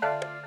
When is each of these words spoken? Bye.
Bye. 0.00 0.37